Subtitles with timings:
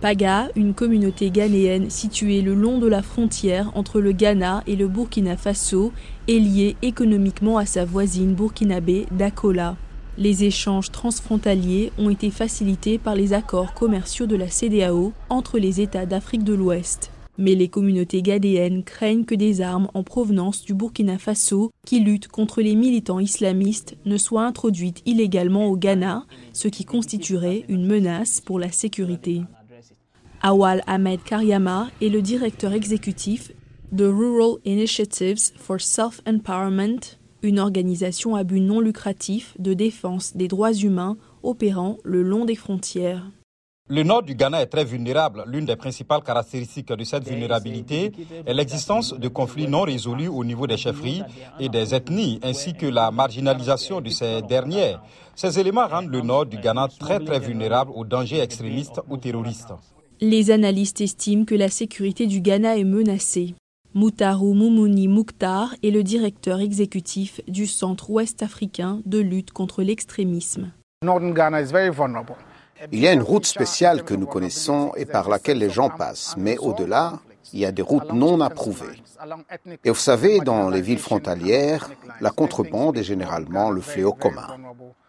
[0.00, 4.88] Paga, une communauté ghanéenne située le long de la frontière entre le Ghana et le
[4.88, 5.92] Burkina Faso,
[6.26, 9.76] est liée économiquement à sa voisine burkinabé d'Akola.
[10.16, 15.82] Les échanges transfrontaliers ont été facilités par les accords commerciaux de la CDAO entre les
[15.82, 17.10] États d'Afrique de l'Ouest.
[17.36, 22.28] Mais les communautés ghanéennes craignent que des armes en provenance du Burkina Faso, qui luttent
[22.28, 26.24] contre les militants islamistes, ne soient introduites illégalement au Ghana,
[26.54, 29.42] ce qui constituerait une menace pour la sécurité.
[30.42, 33.52] Awal Ahmed Karyama est le directeur exécutif
[33.92, 40.72] de Rural Initiatives for Self-Empowerment, une organisation à but non lucratif de défense des droits
[40.72, 43.26] humains opérant le long des frontières.
[43.90, 45.44] Le nord du Ghana est très vulnérable.
[45.46, 48.10] L'une des principales caractéristiques de cette vulnérabilité
[48.46, 51.22] est l'existence de conflits non résolus au niveau des chefferies
[51.58, 55.02] et des ethnies, ainsi que la marginalisation de ces dernières.
[55.34, 59.74] Ces éléments rendent le nord du Ghana très très vulnérable aux dangers extrémistes ou terroristes.
[60.22, 63.54] Les analystes estiment que la sécurité du Ghana est menacée.
[63.94, 70.72] Moutaru Moumouni Mouktar est le directeur exécutif du Centre ouest africain de lutte contre l'extrémisme.
[72.92, 76.34] Il y a une route spéciale que nous connaissons et par laquelle les gens passent,
[76.36, 77.20] mais au-delà,
[77.54, 79.02] il y a des routes non approuvées.
[79.84, 84.48] Et vous savez, dans les villes frontalières, la contrebande est généralement le fléau commun.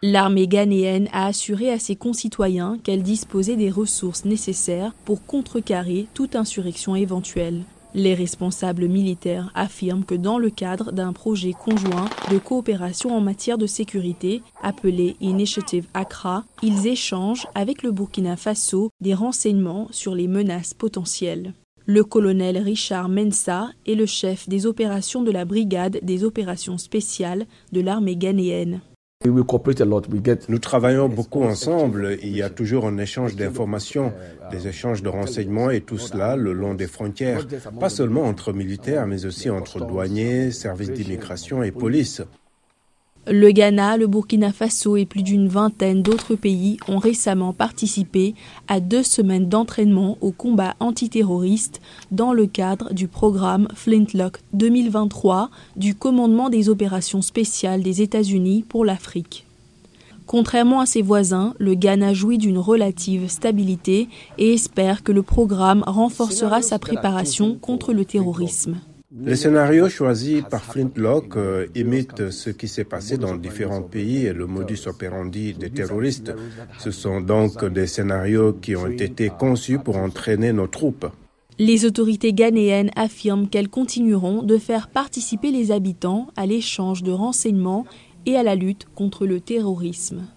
[0.00, 6.36] L'armée ghanéenne a assuré à ses concitoyens qu'elle disposait des ressources nécessaires pour contrecarrer toute
[6.36, 7.64] insurrection éventuelle.
[7.94, 13.58] Les responsables militaires affirment que dans le cadre d'un projet conjoint de coopération en matière
[13.58, 20.28] de sécurité appelé Initiative Accra, ils échangent avec le Burkina Faso des renseignements sur les
[20.28, 21.54] menaces potentielles.
[21.86, 27.46] Le colonel Richard Mensa est le chef des opérations de la brigade des opérations spéciales
[27.72, 28.80] de l'armée ghanéenne.
[29.24, 32.18] Nous travaillons beaucoup ensemble.
[32.22, 34.12] Il y a toujours un échange d'informations,
[34.52, 37.44] des échanges de renseignements et tout cela le long des frontières.
[37.80, 42.22] Pas seulement entre militaires, mais aussi entre douaniers, services d'immigration et police.
[43.30, 48.34] Le Ghana, le Burkina Faso et plus d'une vingtaine d'autres pays ont récemment participé
[48.68, 55.94] à deux semaines d'entraînement au combat antiterroriste dans le cadre du programme Flintlock 2023 du
[55.94, 59.44] commandement des opérations spéciales des États-Unis pour l'Afrique.
[60.26, 64.08] Contrairement à ses voisins, le Ghana jouit d'une relative stabilité
[64.38, 68.78] et espère que le programme renforcera sa préparation contre le terrorisme.
[69.10, 74.34] Le scénario choisi par Flintlock euh, imite ce qui s'est passé dans différents pays et
[74.34, 76.34] le modus operandi des terroristes.
[76.78, 81.06] Ce sont donc des scénarios qui ont été conçus pour entraîner nos troupes.
[81.58, 87.86] Les autorités ghanéennes affirment qu'elles continueront de faire participer les habitants à l'échange de renseignements
[88.26, 90.26] et à la lutte contre le terrorisme.